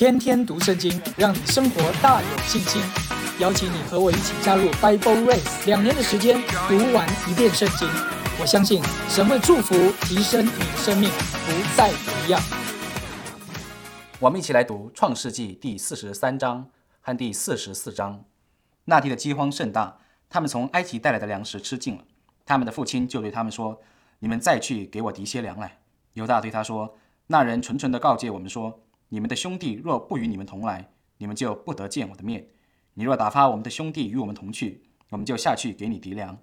[0.00, 2.80] 天天读圣经，让你生活大有信心。
[3.38, 7.86] 邀请你和我一起加入 Bible Race，两年的时间读完一遍圣经。
[8.40, 9.74] 我相信神会祝福、
[10.06, 12.40] 提升你的生命，不再一样。
[14.20, 16.70] 我们一起来读《创世纪》第四十三章
[17.02, 18.24] 和第四十四章。
[18.86, 19.98] 那地的饥荒甚大，
[20.30, 22.04] 他们从埃及带来的粮食吃尽了。
[22.46, 23.82] 他们的父亲就对他们说
[24.20, 25.80] ：“你们再去给我提些粮来。”
[26.14, 26.96] 犹大对他说
[27.28, 28.80] ：“那人纯纯的告诫我们说。”
[29.12, 30.88] 你们的兄弟若不与你们同来，
[31.18, 32.46] 你们就不得见我的面。
[32.94, 36.38] 你若打发我们的兄弟与我们同去，我们就下去给你敌粮。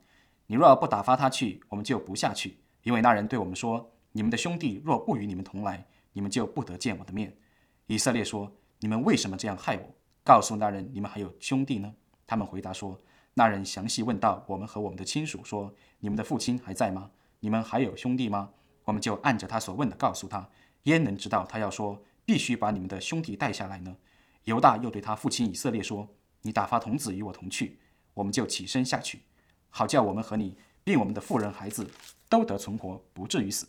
[0.48, 7.38] 你若不打发他去，我们就不下去，因为那人对我们说：你们的兄弟若不与你们同来，你们就不得见我的面。
[7.86, 9.96] 以色列说：你们为什么这样害我？
[10.26, 11.96] 告诉那人，你们还有兄弟呢？
[12.26, 13.00] 他们回答说：
[13.34, 17.12] 那人详细问道我们和我们的亲属说：你们的父亲还在吗？
[17.40, 18.50] 你们还有兄弟吗？
[18.84, 20.50] 我们就按着他所问的告诉他。
[20.84, 22.04] 焉能知道他要说？
[22.28, 23.96] 必须把你们的兄弟带下来呢。
[24.44, 26.06] 犹大又对他父亲以色列说
[26.44, 27.80] ：“你打发童子与我同去，
[28.14, 29.22] 我们就起身下去，
[29.70, 31.90] 好叫我们和你，并我们的妇人孩子
[32.28, 33.66] 都得存活，不至于死。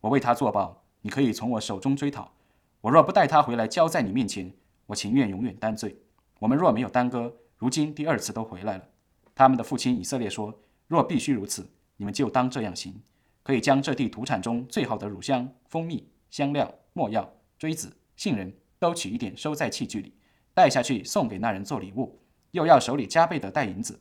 [0.00, 2.32] 我为他作保，你可以从我手中追讨。
[2.80, 4.54] 我若不带他回来交在你面前，
[4.86, 6.00] 我情愿永远担罪。
[6.38, 8.88] 我们若没有耽搁，如今第二次都回来了。”
[9.34, 13.02] 他们的父亲以色列说：“若必须如此，你们就当这样行，
[13.42, 20.12] 可以将这地土产中最好的乳香、蜂蜜、香料、没药。”锥子、杏仁都取一点，收在器具里，
[20.54, 22.20] 带下去送给那人做礼物。
[22.52, 24.00] 又要手里加倍的带银子，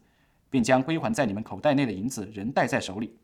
[0.49, 3.17] 并将归还在你们口袋内的银子仍带在手里。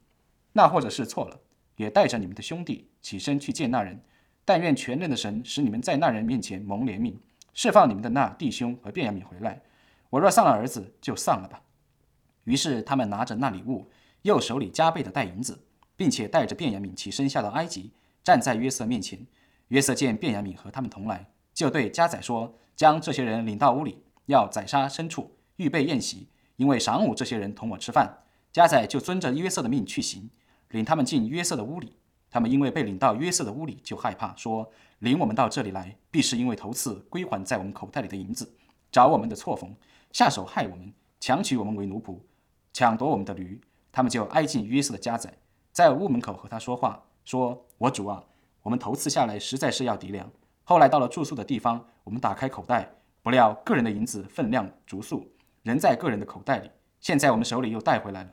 [0.53, 1.39] 那或者是错了，
[1.77, 4.01] 也带着你们的兄弟起身去见那人。
[4.43, 7.15] 但愿全能的神使你们在那人面前蒙怜悯，
[7.53, 9.61] 释放你们的那弟兄和便雅悯回来。
[10.09, 11.61] 我若丧了儿子，就丧了吧。
[12.43, 13.89] 于是他们拿着那礼物，
[14.23, 15.63] 又手里加倍的带银子，
[15.95, 17.91] 并且带着便雅悯起身下到埃及，
[18.23, 19.25] 站在约瑟面前。
[19.71, 30.29] 约瑟见卞雅敏和他们同来，就对加宰说：“将这些人领到屋里，要宰杀牲畜，预备宴席，因为晌午这些人同我吃饭。”加宰就遵着约瑟的命去行，
[30.71, 31.95] 领他们进约瑟的屋里。
[32.29, 34.69] 他们因为被领到约瑟的屋里，就害怕，说
[34.99, 38.53] ：“领我们到这里来，必是因为头次归还在我们口袋里的银子，
[38.91, 39.73] 找我们的错缝，
[40.11, 40.91] 下手害我们，
[41.21, 42.19] 强取我们为奴仆，
[42.73, 43.61] 抢夺我们的驴。”
[43.93, 45.33] 他们就挨近约瑟的家宰，
[45.71, 48.25] 在屋门口和他说话，说：“我主啊。”
[48.63, 50.31] 我们头次下来实在是要抵粮，
[50.63, 52.89] 后来到了住宿的地方，我们打开口袋，
[53.21, 55.27] 不料个人的银子分量足数，
[55.63, 56.69] 仍在个人的口袋里。
[56.99, 58.31] 现在我们手里又带回来了，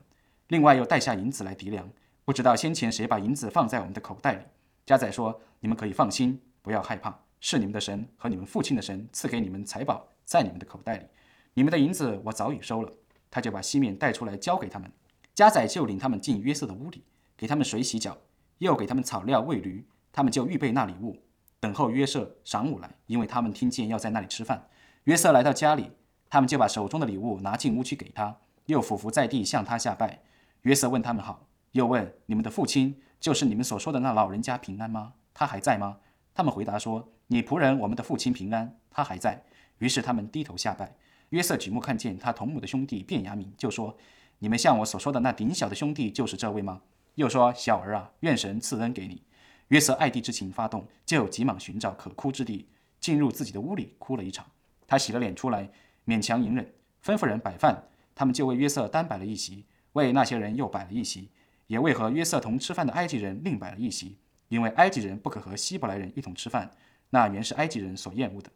[0.49, 1.89] 另外又带下银子来抵粮，
[2.25, 4.43] 不知道先前谁把银子放在我们的口袋里。
[4.85, 11.07] 加仔说：“你们可以放心，不要害怕，是你们的神和你们父亲的神赐给你们财宝在你们的口袋里。
[11.55, 12.93] 你们的银子我早已收了。”
[13.31, 14.91] 他就把西面带出来交给他们。
[15.35, 17.05] 加仔就领他们进约瑟的屋里，
[17.37, 18.17] 给他们水洗脚，
[18.59, 19.87] 又给他们草料喂驴。
[20.13, 21.23] 他们就预备那礼物，
[21.61, 24.69] 等候约瑟晌午来，因为他们听见要在那里吃饭。
[25.05, 25.93] 约瑟来到家里，
[26.29, 30.21] 他们就把手中的礼物拿进屋去给他，又俯伏在地向他下拜。
[30.63, 35.15] 约瑟问他们好，又问你们的父亲，就是你们所说的那老人家平安吗？
[35.33, 35.99] 他还在吗？
[36.35, 39.45] 他们回答说：你仆人我们的父亲平安，他还在。
[39.79, 40.97] 于是他们低头下拜。
[41.31, 43.97] 约瑟举目看见他同母的兄弟卞雅敏，就说：
[44.39, 46.83] 你们像我所说的那顶小的兄弟就是这位吗？
[47.15, 49.23] 又说：小儿啊，愿神赐恩给你。
[49.69, 52.67] 约瑟爱弟之情发动，就急忙寻找可哭之地，
[53.01, 54.47] 进入自己的屋里哭了一场。
[54.87, 55.71] 他洗了脸出来，
[56.07, 56.73] 勉强隐忍，
[57.05, 57.85] 吩咐人摆饭。
[58.15, 61.31] 他们就为约瑟单摆了一席，为那些人又摆了一席，
[61.67, 64.17] 也为和约瑟同吃饭的埃及人另摆了一席，
[64.49, 66.71] 因为埃及人不可和希伯来人一同吃饭，
[67.11, 68.51] 那原是埃及人所厌恶的。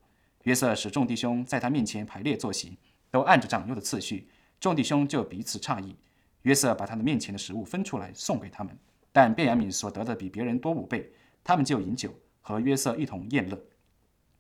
[0.44, 2.77] 约瑟使众弟兄在他面前排列坐席，
[3.11, 4.29] 都按着长幼的次序。
[4.59, 5.94] 众弟兄就彼此诧异。
[6.43, 8.77] 约瑟把他的面前的食物分出来送给他们。
[9.12, 11.12] 但卞雅敏所得的比别人多五倍，
[11.45, 13.62] 他们就饮酒，和约瑟一同宴乐。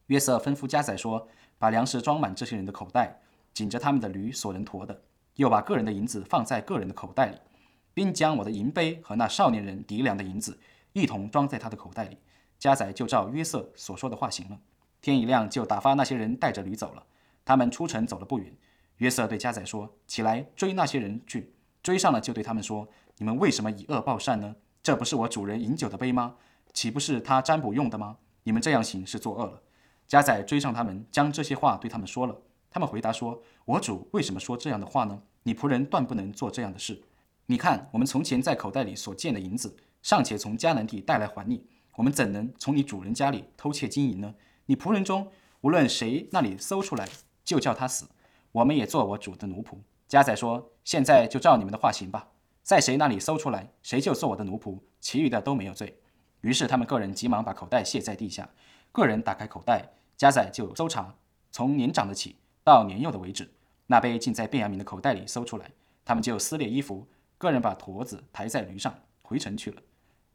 [0.06, 1.28] 约瑟吩咐加宰说
[1.58, 3.20] ：“把粮食装满这些人的口袋，
[3.52, 5.02] 紧着他们的驴所能驮的，
[5.36, 7.38] 又把个人的银子放在个人的口袋里，
[7.94, 10.58] 并将我的银杯和那少年人抵粮的银子
[10.92, 12.18] 一同装在他的口袋里。”
[12.58, 14.60] 加宰就照约瑟所说的话行了。
[15.00, 17.04] 天一亮，就打发那些人带着驴走了。
[17.44, 18.56] 他们出城走了不远，
[18.98, 22.88] 约瑟对加宰说：“起来追那些人去。”追上了，就对他们说
[23.22, 24.56] ：“你们为什么以恶报善呢？
[24.82, 26.34] 这不是我主人饮酒的杯吗？
[26.72, 28.16] 岂不是他占卜用的吗？
[28.42, 29.62] 你们这样行是作恶了。”
[30.08, 32.36] 加仔追上他们，将这些话对他们说了。
[32.68, 35.22] 他们回答说：“我主为什么说这样的话呢？
[35.44, 37.00] 你仆人断不能做这样的事。
[37.46, 41.64] 你看，我们从前在口袋里所见的银子，尚且从迦南地带来还你，
[41.94, 44.34] 我们怎能从你主人家里偷窃金银呢？
[44.66, 45.30] 你仆人中
[45.60, 47.08] 无论谁那里搜出来，
[47.44, 48.08] 就叫他死。
[48.50, 49.76] 我们也做我主的奴仆。”
[50.10, 52.26] 加仔说：“现在就照你们的话行吧，
[52.62, 55.98] 在谁那里搜出来，谁就做我的奴仆，其余的都没有罪。”
[56.42, 58.48] 于是他们个人急忙把口袋卸在地下，
[58.90, 61.14] 个人打开口袋，加载就搜查，
[61.50, 63.48] 从年长的起到年幼的为止，
[63.86, 65.70] 那杯竟在便雅悯的口袋里搜出来。
[66.04, 67.06] 他们就撕裂衣服，
[67.38, 68.92] 个人把驼子抬在驴上
[69.22, 69.80] 回城去了。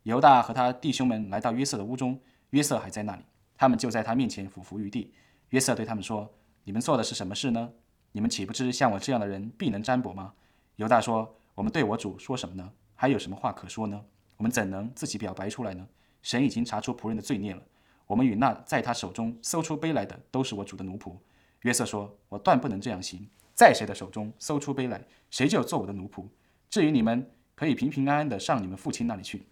[0.03, 2.17] 犹大和他弟兄们来到约瑟的屋中，
[2.51, 3.23] 约瑟还在那里，
[3.57, 5.13] 他们就在他面前俯伏于地。
[5.49, 6.33] 约瑟对他们说
[6.63, 7.69] ：“你们做的是什么事呢？
[8.13, 10.33] 你们岂不知像我这样的人必能占卜吗？”
[10.77, 12.71] 犹大说：“我们对我主说什么呢？
[12.93, 13.99] 还有什么话可说呢？
[14.35, 15.87] 我们怎能自己表白出来呢？
[16.21, 17.63] 神已经查出仆人的罪孽了。
[18.05, 21.17] 我们与那在他手中搜出杯来的都是我主的奴仆。”
[21.61, 26.27] 约瑟说：“我断不能这样行，在谁的手中搜出杯来，谁就做我的奴仆。
[26.69, 29.47] 至于你们，可以平平安安的上你们父亲那里去。”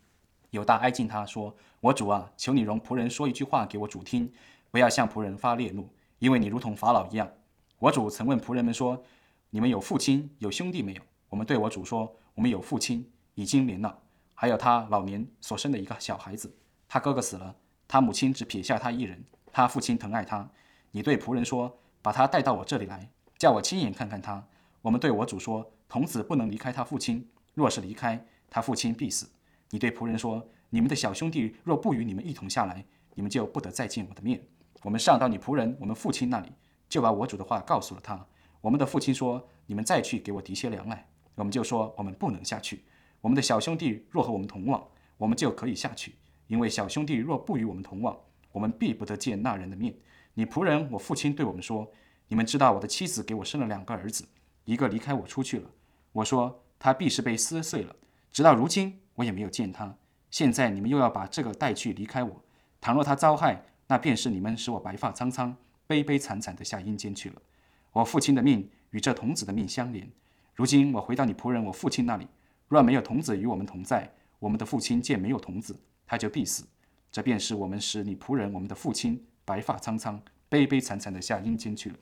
[0.52, 4.32] 犹大哀近他说：“我主啊，求你容仆人说一句话给我主听，
[4.70, 7.28] 不要向仆人发烈怒，因为你如同法老一样。
[7.80, 9.04] 我主曾问仆人们说：
[9.50, 11.02] 你们有父亲有兄弟没有？”
[11.36, 13.94] 我们对我主说：“我们有父亲，已经年老，
[14.34, 16.56] 还有他老年所生的一个小孩子。
[16.88, 17.54] 他哥哥死了，
[17.90, 19.22] 他母亲只撇下他一人。
[19.52, 20.50] 他父亲疼爱他。
[20.92, 24.48] 你对仆人说，把他带到我这里来，叫我亲眼看看他。
[24.82, 29.30] 我们对我主说，童子不能离开他父亲，若是离开，他父亲必死。
[29.72, 34.42] 你对仆人说，你们的小兄弟若不与你们一同下来，你们就不得再见我的面。
[34.84, 36.54] 我们上到你仆人我们父亲那里，
[36.88, 38.26] 就把我主的话告诉了他。
[38.62, 41.06] 我们的父亲说，你们再去给我提些粮来。”
[41.36, 42.84] 我们就说我们不能下去。
[43.22, 44.86] 我们的小兄弟若和我们同往，
[45.18, 46.16] 我们就可以下去。
[46.48, 48.16] 因为小兄弟若不与我们同往，
[48.52, 49.96] 我们必不得见那人的面。
[50.36, 51.92] 你仆人我父亲对我们说
[52.28, 54.26] ：“你们知道我的妻子给我生了两个儿子，
[54.66, 55.70] 一个离开我出去了。
[56.12, 57.96] 我说他必是被撕碎了。
[58.32, 59.98] 直到如今我也没有见他。
[60.30, 62.44] 现在你们又要把这个带去离开我。
[62.80, 65.56] 倘若他遭害，那便是你们使我白发苍苍、
[65.88, 67.42] 悲悲惨惨的下阴间去了。
[67.94, 70.08] 我父亲的命与这童子的命相连。”
[70.56, 72.26] 如今我回到你仆人我父亲那里，
[72.70, 74.10] 若没有童子与我们同在，
[74.40, 76.66] 我们的父亲见没有童子，他就必死。
[77.12, 81.98] 这便是我们使你仆人我们的父亲白发苍苍、悲悲惨惨的下阴间去了。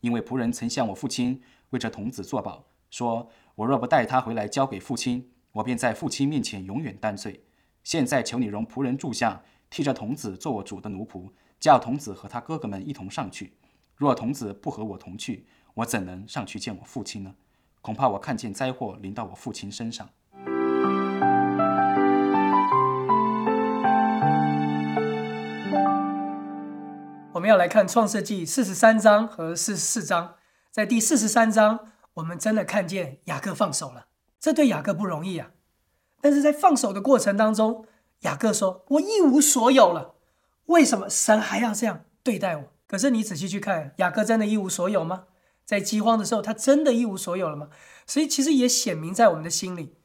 [0.00, 7.42] 因为仆人曾向我父亲为这童子作保，说我若不带他回来交给父亲，我便在父亲面前永远担罪。
[7.82, 13.54] 现在求你容仆人住下，替这童子做我主的奴仆，叫童子和他哥哥们一同上去。
[13.96, 17.34] 若童子不和我同去，我怎能上去见我父亲呢？
[17.86, 20.08] 恐怕我看见灾祸临到我父亲身上。
[27.32, 30.34] 我们要来看创世纪四十三章和四十四章。
[30.72, 34.06] 在第四十三章，我们真的看见雅各放手了，
[34.40, 35.50] 这对雅各不容易啊。
[36.20, 37.86] 但是在放手的过程当中，
[38.22, 40.16] 雅各说：“我一无所有了，
[40.64, 45.26] 为什么神还要这样对待我？”可是你仔细去看，雅各真的一无所有吗？
[45.66, 47.68] 在饥荒的时候，他真的一无所有了吗？
[48.06, 49.96] 所以其实也显明在我们的心里。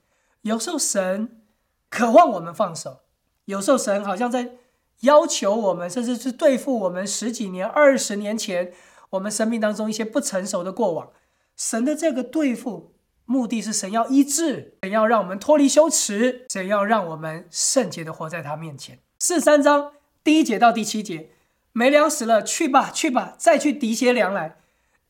[0.41, 1.43] 有时候神
[1.87, 3.01] 渴望我们放手，
[3.45, 4.53] 有时候神好像在
[5.01, 8.73] 要求我们，甚至是对付我们十几年、二十年前
[9.11, 11.11] 我们生命当中一些不成熟的过往。
[11.55, 18.97] 神的这个对付，目的是神要医治，神要让我们脱离羞耻，神要让我们圣洁的活在他面前。
[19.19, 19.91] 四三章
[20.23, 21.29] 第一节到第七节，
[21.71, 24.60] 没粮食了，去吧，去吧，再去提些粮来。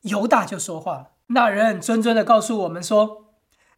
[0.01, 1.07] 犹大就说话了。
[1.27, 3.25] 那人谆谆的告诉我们说：“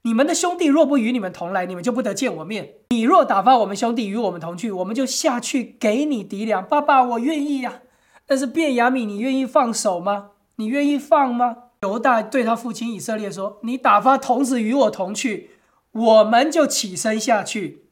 [0.04, 2.76] 你们的兄弟若不与你们同来，你们就不得见我面。
[2.90, 6.66] 你若打发我们兄弟与我们同去，我们就下去给你抵粮。
[6.66, 7.82] 爸爸，我愿意呀。
[8.26, 10.32] 但是便雅悯，你愿意放手吗？
[10.56, 15.52] 你愿意放吗？”犹大对他父亲以色列说：“你打发童子与我同去，
[15.92, 17.88] 我们就起身下去，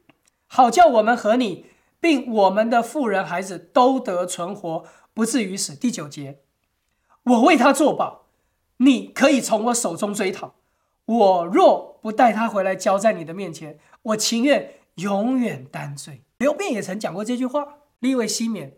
[0.47, 1.65] 好叫我们和你，
[1.99, 6.39] 并我们的妇人孩子都得存活，不至于死。”第九节，
[7.23, 8.20] 我为他作保。
[8.83, 10.55] 你可以从我手中追讨，
[11.05, 16.23] 我若不带他回来交在你的面前，我情愿永远担罪。
[16.39, 17.77] 刘辩也曾讲过这句话。
[17.99, 18.77] 立位西缅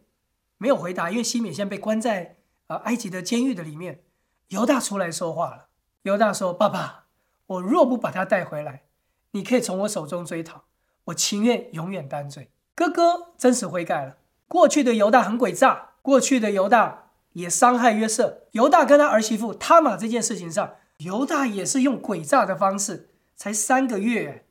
[0.57, 2.35] 没有回答，因为西缅现在被关在
[2.67, 4.03] 呃埃及的监狱的里面。
[4.49, 5.67] 犹大出来说话了。
[6.01, 7.05] 犹大说：“爸爸，
[7.45, 8.83] 我若不把他带回来，
[9.31, 10.65] 你可以从我手中追讨，
[11.05, 14.17] 我情愿永远担罪。”哥哥真实悔改了。
[14.49, 17.02] 过去的犹大很诡诈，过去的犹大。
[17.33, 24.45] 也伤害约瑟，犹大跟他儿媳妇他玛这件事情上，犹大也是用诡诈的方式，才三个月，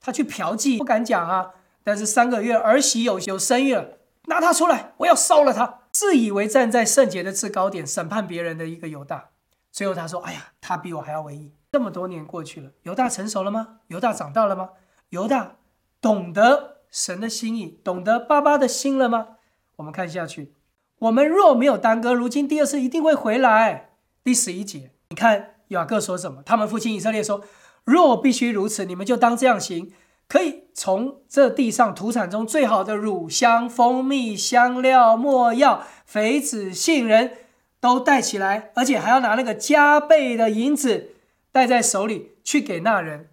[0.00, 1.52] 他去嫖妓，不敢讲啊，
[1.84, 9.30] 但是三个月儿媳有有生育了，拿他出来，我要烧了他，自以为站在圣洁的制高点审判别人的一个犹大，
[9.70, 11.52] 最后他说，哎呀，他比我还要唯一。
[11.72, 13.80] 这么多年过去了，犹大成熟了吗？
[13.88, 14.70] 犹大长大了吗？
[15.10, 15.56] 犹大
[16.00, 19.36] 懂得神的心意，懂得爸爸的心了吗？
[19.76, 20.54] 我们看下去。
[21.02, 23.90] 我们若没有耽搁，如今第二次一定会回来。
[24.22, 26.42] 第十一节，你看雅各说什么？
[26.46, 27.42] 他们父亲以色列说
[27.84, 29.92] ：“若必须如此，你们就当这样行。
[30.28, 37.32] 可以从这地上土产中最好的乳香、蜂蜜、香料、没药、肥子、杏仁
[37.80, 41.08] 都带起来，而且还要拿那个加倍的银子
[41.50, 43.28] 带在手里去给那人。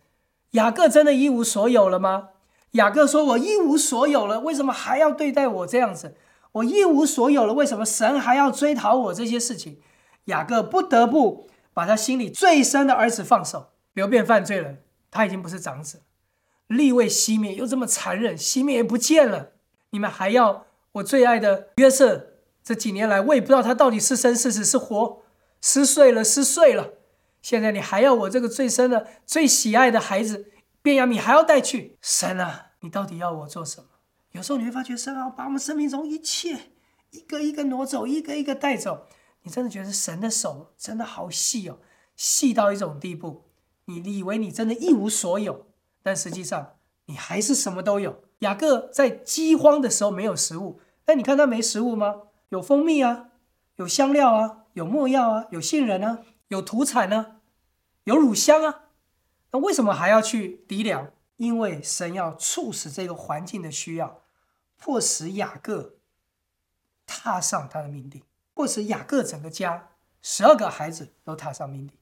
[0.51, 2.29] 雅各真的一无所有了吗？
[2.71, 6.15] 雅各说：“我一无所有了，为什么还要对待我这样子？
[6.53, 9.79] 我一无所有了，为什么神还要追讨我这些事情？”
[10.25, 13.69] 雅各不得不把他心里最深的儿子放手。
[13.93, 14.75] 刘辩犯罪了，
[15.09, 16.03] 他已经不是长子。
[16.67, 19.53] 立位熄灭又这么残忍，熄灭也不见了。
[19.89, 22.27] 你们还要我最爱的约瑟？
[22.63, 25.23] 这几年来，我也不知道他到底是生是死是活，
[25.59, 26.93] 撕碎了，撕碎了。
[27.41, 30.51] 现在你还要我这个最深的、最喜爱的孩子？
[30.81, 32.67] 便雅悯还要带去神啊！
[32.81, 33.87] 你到底要我做什么？
[34.39, 36.71] 有时候你会发觉神啊，把我们生命中一切
[37.11, 39.05] 一个一个挪走，一个一个带走。
[39.41, 41.79] 你真的觉得神的手真的好细哦，
[42.15, 43.49] 细到一种地步，
[43.83, 45.67] 你以为你真的一无所有，
[46.01, 46.77] 但实际上
[47.07, 48.23] 你还是什么都有。
[48.39, 52.21] 雅各在饥荒的时候没有食物，但你看他没食物吗？
[52.47, 53.31] 有蜂蜜啊，
[53.75, 57.41] 有香料啊，有墨药啊，有杏仁啊，有土产啊，
[58.05, 58.85] 有乳香啊。
[59.51, 61.11] 那为什么还要去抵粮？
[61.35, 64.21] 因为神要促使这个环境的需要，
[64.79, 65.95] 迫使雅各
[67.05, 69.89] 踏上他的命定，迫使雅各整个家
[70.21, 71.95] 十二个孩子都踏上命定。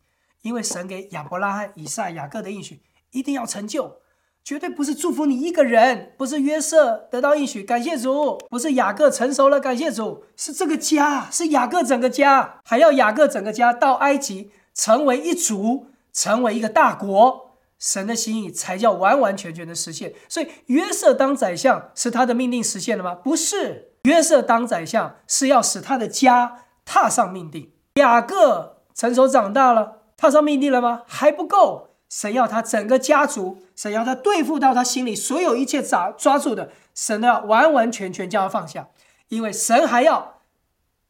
[0.44, 2.82] 因为神给亚伯拉罕、以撒、雅各的应许
[3.12, 4.02] 一定要成就，
[4.44, 15.88] 绝对不是祝福你一个人，不是约瑟得到应许，感谢主；不是雅各成熟了，感谢主，是这个家，是雅各整个家，还要雅各整个家到埃及成为一族。
[16.14, 17.47] 成为一个大国，
[17.80, 20.14] 神的心意才叫完完全全的实现。
[20.28, 23.16] 所以约瑟当宰相是他的命令实现了吗？
[23.16, 27.72] 不是，约瑟当宰相是要使他的家踏上命定。
[27.96, 31.04] 雅各成熟长大了，踏上命定了吗？
[31.08, 38.90] 还不够，神要他整个家族，神要他对付到他心里所有一切抓抓住的，神都要完完全全将他放下，
[39.30, 40.42] 因为神还要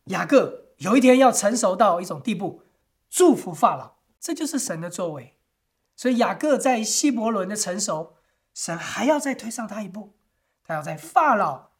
[0.06, 2.62] 雅各有一天要成熟到一种地步，
[3.10, 3.98] 祝福法老。
[4.20, 5.37] 这就是神的作为，
[5.98, 8.14] 所以雅各在希伯伦的成熟，
[8.54, 10.14] 神还要再推上他一步，
[10.64, 11.72] 他要在法老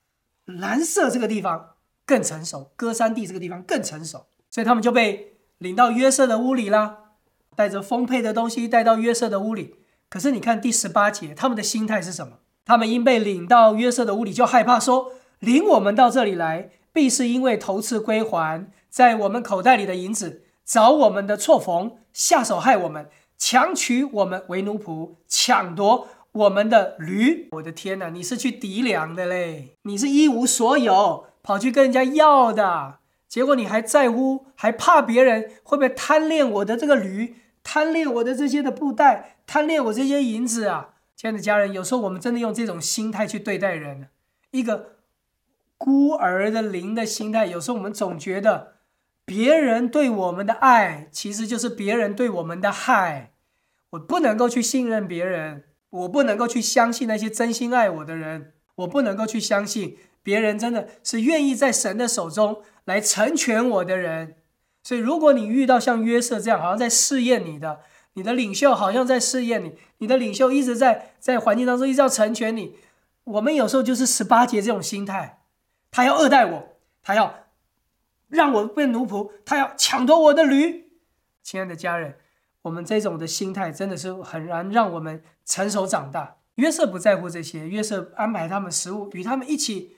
[0.44, 6.98] 蓝色这个地方更成熟，歌山地这个地方更成熟，所以他们就被领到约瑟的屋里啦，
[7.56, 9.76] 带着丰沛的东西带到约瑟的屋里。
[10.10, 12.40] 可是你看第十八节，他们的心态是什么？
[12.66, 20.44] 他们因被领到约瑟的屋里，就害怕说，领我们到这里来，必是因为头次归还在我们口袋里的银子。
[20.66, 27.48] 找我们的错缝，下手害我们，强取我们为奴仆，抢夺我们的驴。
[27.52, 29.76] 我的天哪，你是去抵粮的嘞！
[29.84, 40.96] 你是一无所有，跑去跟人家要的，结果你还在乎，还怕别人会不会贪恋我的这个驴，贪恋我的这些的布袋，贪恋我这些银子啊！
[41.16, 44.08] 亲爱的家人，有时候我们真的用这种心态去对待人，
[44.52, 44.98] 一个
[45.78, 48.77] 孤儿的灵的心态，有时候我们总觉得。
[49.28, 53.34] 别人对我们的爱，其实就是别人对我们的害。
[53.90, 64.36] 我不能够去信任别人，我不能够去相信那些真心爱我的人，我不能够去相信别人真的是愿意在神的手中来成全我的人。
[64.82, 67.82] 所以，如果你遇到像约瑟这样，好像在试验你的，
[68.14, 72.78] 你的领袖好像在试验你，你的领袖一直在在环境当中一直要成全你。
[73.26, 75.42] 我们有时候就是十八节这种心态，
[75.92, 77.47] 他要恶待我，他要。
[78.28, 80.92] 让我变奴仆，他要抢夺我的驴。
[81.44, 82.18] 亲爱的家人，
[82.64, 86.38] 我们这种的心态真的是很难让我们成熟长大。
[86.56, 89.96] 约瑟不在乎这些，约瑟安排他们食物，与他们一起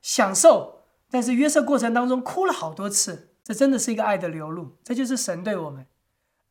[0.00, 0.80] 享受。
[1.10, 4.78] 但是约瑟过程当中哭了好多次，这真的是一个爱的流露。
[4.82, 5.86] 这就是神对我们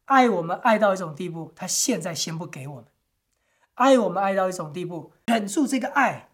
[0.06, 2.86] 爱我们爱到一种地步，他现在先不给我们
[3.74, 6.30] 爱我们爱到一种地步，忍住这个爱，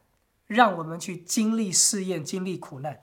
[0.46, 3.00] 让我们去经历试验，经历苦难。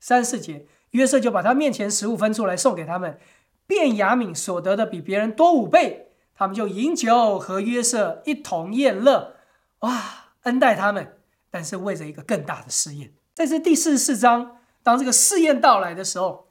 [0.00, 0.66] 三四节。
[0.94, 3.18] 约瑟就把他面前食物分出来送给他们，
[3.66, 9.34] 便雅敏所得的比别人多五倍，他们就饮酒和约瑟一同宴乐，
[9.80, 11.16] 哇，恩待他们。
[11.50, 16.46] 但是为着一个更大的试验，在这第四十四章，当这个试验到来的时候，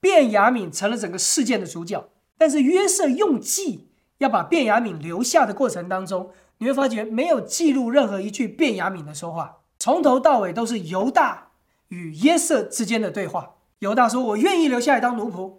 [0.00, 2.08] 便雅敏成了整个事件的主角。
[2.38, 11.52] 但是约瑟用计要把便雅敏留下的过程当中，你会发觉没有记录任何一句便雅敏的说话，从头到尾都是犹大
[11.88, 13.56] 与约瑟之间的对话。
[13.82, 15.58] 犹大说：“我愿意留下来当奴仆，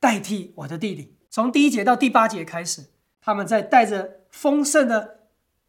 [0.00, 2.86] 代替我的弟弟。”从第一节到第八节开始，
[3.20, 5.20] 他们在带着丰盛的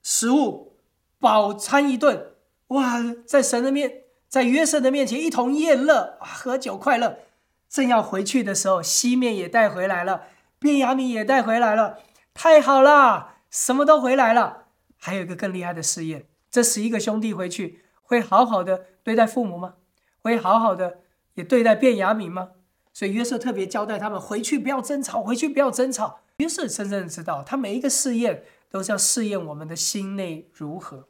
[0.02, 0.78] 食物
[1.20, 2.36] 饱餐一顿，
[2.68, 7.18] 哇，在神的面，在约瑟的面前一同宴乐，喝酒快乐。
[7.68, 10.28] 正要回去的时候，西面也带回来了，
[10.60, 12.00] 便雅悯也带回来了，
[12.34, 14.68] 太好了，什么都回来了。
[14.98, 19.74] 还有一个更厉害的试验：这十一个兄弟回去会好好的对待父母吗？
[20.22, 21.00] 会好好的
[21.36, 22.50] 也对待便雅敏吗？
[22.94, 26.20] 所以约瑟特别交代他们回去不要争吵，回去不要争吵。
[26.38, 31.08] 约瑟深深的知道，他每一个试验都是要试验我们的心内如何。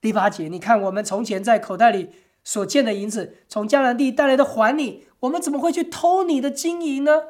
[0.00, 2.10] 第八节，你看我们从前在口袋里
[2.44, 7.22] 所见的银子，从迦南地带来的还你，我们怎么会去偷你的金银呢？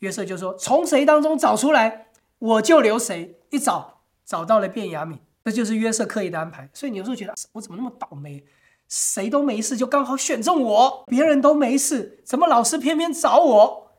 [0.00, 3.38] 约瑟就说：从谁当中找出来，我就留谁。
[3.50, 6.68] 一找找到了便雅敏，这就是约瑟刻意的安排。
[6.74, 8.44] 所以你有时候觉得我怎么那么倒霉？
[8.88, 13.92] 谁都没事，就刚好选中我；别人都没事，怎么老师偏偏找我？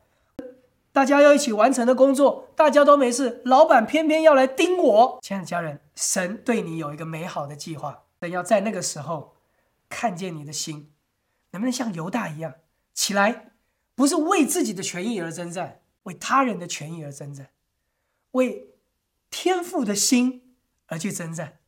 [0.92, 5.18] 大家要一起完成的工作，大家都没事，老板偏偏要来盯我。
[5.22, 9.36] 亲爱的家人，神对你有一个美好的计划，神要在那个时候
[9.88, 10.90] 看见你的心，
[11.50, 12.54] 能不能像犹大一样
[12.94, 13.50] 起来？
[13.94, 17.50] 不是为自己的权益而征战，为他人的权益而征战，
[18.30, 18.70] 为
[19.30, 20.54] 天赋的心
[20.86, 21.58] 而去征战。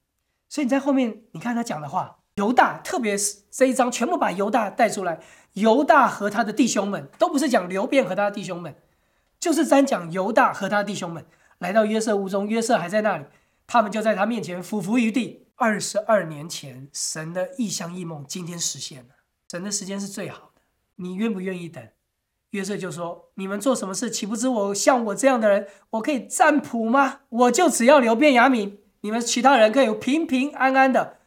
[0.49, 2.20] 所以你在后面，你看他讲的话。
[2.41, 5.21] 犹大，特别是这一章，全部把犹大带出来。
[5.53, 8.75] 犹大和他的弟兄们，都不是讲刘辩和他的弟兄们，
[9.39, 11.27] 就是单讲犹大和他的弟兄们
[11.59, 13.27] 来到约瑟屋中，约瑟还在那里，
[13.67, 15.49] 他们就在他面前俯伏于地。
[15.57, 19.09] 二十二年前，神的异象异梦今天实现了。
[19.51, 20.63] 神的时间是最好的，
[20.97, 21.87] 你愿不愿意等？
[22.53, 27.21] 约瑟就说：“你们做什么事，岂不知我像我这样的人，我可以占卜吗？
[27.29, 31.19] 我就只要留便雅悯，你们其他人可以平平安安的。”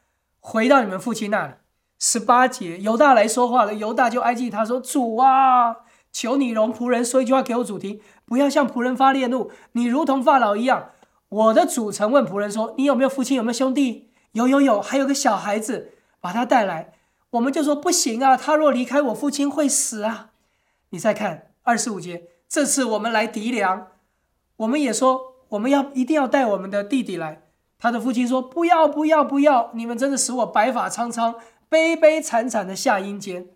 [0.45, 1.53] 回到你们父亲那里，
[1.97, 3.73] 十八节，犹大来说话了。
[3.73, 5.77] 犹大就哀祭他说：“主啊，
[6.12, 9.50] 求你容仆人说一句话给我主听，不要向仆人发烈怒。
[9.71, 10.89] 你如同法老一样。”
[11.29, 13.38] 我的主曾问仆人说：“你有没有父亲？
[13.38, 16.91] 有没有兄弟？”“有，有，有，还有个小孩子，把他带来。”
[17.31, 20.31] 我们就说：“不行啊，他若离开我父亲会死啊。”
[20.91, 23.88] 你再看二十五节，这次我们来敌粮，
[24.57, 27.42] 我们也说我们要一定要带我们的弟弟来。
[27.83, 29.69] 他的父亲说：“不要，不要，不要！
[29.73, 31.35] 你们真的使我白发苍苍、
[31.67, 33.49] 悲悲惨惨的下阴间。”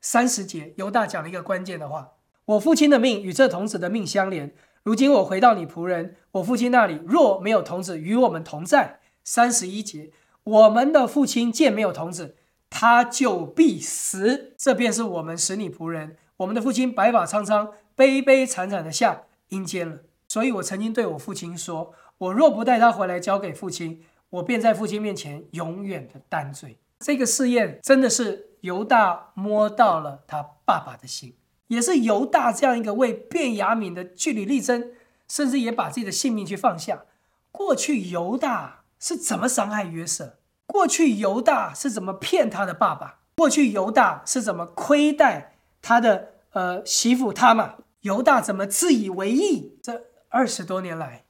[0.00, 2.12] 三十节，犹大讲了一个关键的话
[2.46, 4.54] ：“我父亲的命与这童子的命相连。
[4.84, 10.12] 如今我回到你仆人我父亲那里，若没有童子与我们同在。”三十一节，
[10.44, 12.36] 我们的父亲见没有童子，
[12.70, 14.54] 他就必死。
[14.56, 19.98] 这便是我们使你仆人，我们的父亲白发苍苍、悲悲惨惨的下阴间了。
[20.28, 21.92] 所以我曾经对我父亲说。
[22.22, 26.78] 我若不带他回来交给父亲，我便在父亲面前永远的担罪。
[27.00, 31.34] 这个试验真的是犹大摸到了他爸爸的心，
[31.66, 34.92] 也是犹大这样一个为卞雅敏的据理力争，
[35.26, 37.02] 甚至也把自己的性命去放下。
[37.50, 40.38] 过去犹大是怎么伤害约瑟？
[40.66, 43.18] 过去犹大是怎么骗他的爸爸？
[43.34, 47.74] 过去犹大是怎么亏待他的呃媳妇他玛？
[48.02, 49.76] 犹大怎么自以为意？
[49.82, 51.24] 这二十多年来。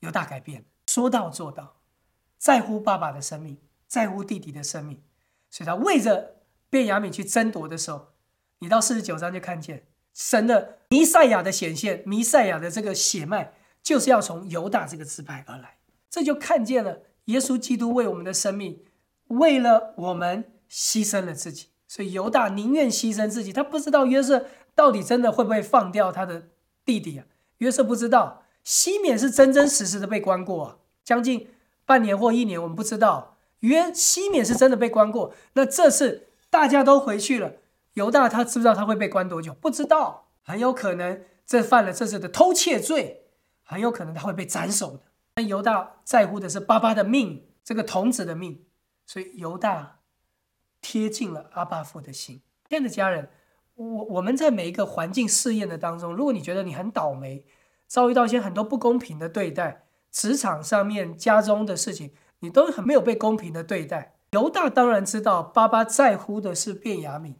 [0.00, 1.76] 有大改变，说到做到，
[2.36, 5.02] 在乎爸爸的生命，在乎弟弟的生命，
[5.50, 6.36] 所以他为着
[6.68, 8.08] 便雅悯去争夺的时候，
[8.60, 18.82] 你到四十九章就看见神的弥赛亚的显现，弥赛亚的这个血脉就是要从犹大这个支派而来，这就看见了耶稣基督为我们的生命，
[19.28, 26.48] 为了我们牺牲了自己，所以犹大宁愿牺牲自己，他不知道约瑟到底真的会不会放掉他的
[26.84, 27.26] 弟弟啊？
[27.58, 28.44] 约瑟不知道。
[28.62, 31.48] 西缅是真真实实的被关过，将近
[31.84, 33.36] 半年或一年，我们不知道。
[33.60, 37.56] 约西缅是真的被关过，那这次大家都回去了，
[37.92, 39.52] 犹大他知不知道他会被关多久？
[39.52, 43.24] 不知道，很有可能这犯了这次的偷窃罪，
[43.62, 45.00] 很有可能他会被斩首的。
[45.34, 48.64] 但犹大在乎的是爸爸的命，这个童子的命，
[49.04, 49.98] 所以犹大
[50.80, 52.40] 贴近了阿巴父的心。
[52.68, 53.28] 亲爱的家人，
[53.74, 57.44] 我我们在每一个环境试验的当中，如果你觉得你很倒霉，
[57.90, 64.14] 遭遇到一些很多不公平的对待，职场上面、家中的事情，你都很没有被公平的对待。
[64.30, 67.34] 犹大当然知道爸爸在乎的是卞雅敏。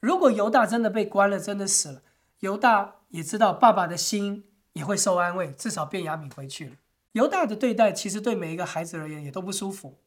[0.00, 2.02] 如果犹大真的被关了，真的死了，
[2.40, 6.76] 犹大也知道爸爸的心也会受安慰，至少卞雅敏回去了。
[7.12, 9.98] 犹大的对待其实对每一个孩子而言也都不舒服，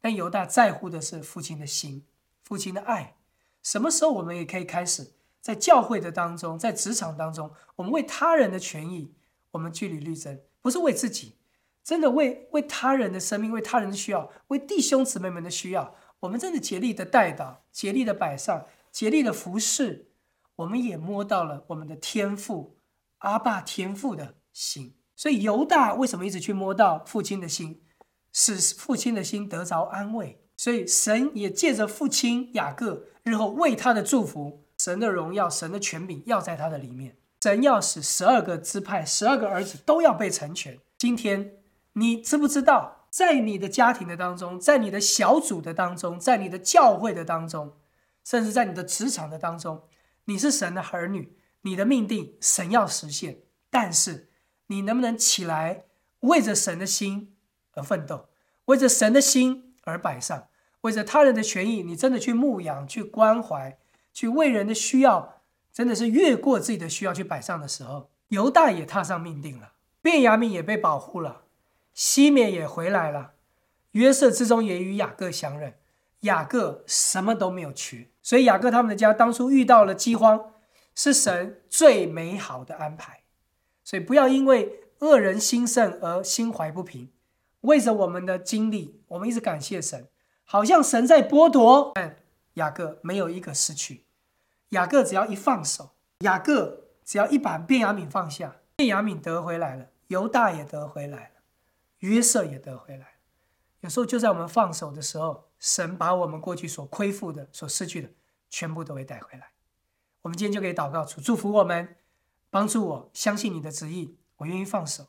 [0.00, 2.06] 但犹大在乎的是父亲的心，
[2.42, 3.16] 父亲的爱。
[3.62, 5.12] 什么时候我们也可以开始
[5.42, 9.12] 在教会的当中，在职场当中，我们为他人的权益。
[9.52, 11.36] 我们据理力争，不是为自己，
[11.82, 20.06] 真的为为他人的生命，为他人的需要，为弟兄姊妹们的需要，我们真的竭力的带导，竭力的摆上，竭力的服侍。
[20.56, 22.78] 我们也摸到了我们的天赋，
[23.18, 24.96] 阿爸天赋的心。
[25.14, 27.82] 所以犹大为什么一直去摸到父亲的心，
[28.32, 30.42] 使父亲的心得着安慰？
[30.56, 37.17] 所以神也借着父亲雅各日后为他的祝福，神的荣耀，神的权柄要在他的里面。
[37.40, 40.78] 神要使十二个支派、十二个儿子都要被成全。
[40.96, 41.52] 今天
[41.92, 47.76] 你知不知道在你的家庭的当中，在你的小组的当中，在你的教会的当中，
[48.24, 49.82] 甚至在你的职场的当中，
[50.24, 53.38] 你是神的儿女，你的命定神要实现，
[53.70, 54.28] 但是
[54.66, 55.84] 你能不能起来
[56.20, 57.36] 为着神的心
[57.74, 58.28] 而奋斗，
[58.64, 60.48] 为着神的心而摆上，
[60.80, 63.78] 为着他人的权益，你真的去牧养、去关怀、
[64.12, 65.37] 去为人的需要，
[65.78, 71.42] 真的是越过自己的需要去摆上的时候，犹大也踏上命定了，便雅悯也被保护了。
[71.94, 73.34] 西缅也回来了，
[73.92, 75.74] 约瑟之中也与雅各相认。
[76.22, 80.50] 雅各什么都没有缺，所以雅各他们的家当初遇到了饥荒，
[80.96, 83.20] 是神最美好的安排。
[83.84, 87.08] 所以不要因为恶人兴盛而心怀不平。
[87.60, 90.08] 为着我们的经历，我们一直感谢神，
[90.42, 92.16] 好像神在剥夺，但
[92.54, 94.02] 雅各没有一个失去。
[94.70, 101.30] 雅各只要一放手，雅各只要一把便雅悯放下，便雅悯得回来了，犹大也得回来了。
[102.00, 103.14] 约瑟也得回来，
[103.80, 108.10] 有时候就在我们放手的时候，神把我们过去所亏负的、所失去的，
[108.48, 109.50] 全部都会带回来。
[110.22, 111.96] 我们今天就可以祷告主祝福我们，
[112.50, 115.08] 帮助我相信你的旨意，我愿意放手，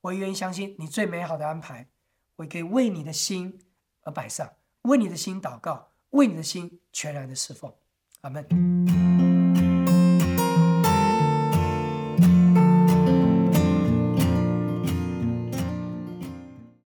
[0.00, 1.88] 我愿意相信你最美好的安排，
[2.36, 3.60] 我可以为你的心
[4.04, 4.50] 而摆上，
[4.82, 7.74] 为你的心祷告，为你的心全然的侍奉。
[8.22, 9.09] 阿门。